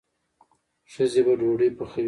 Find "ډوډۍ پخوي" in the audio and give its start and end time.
1.39-1.99